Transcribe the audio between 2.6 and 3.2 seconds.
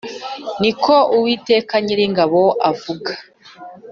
avuga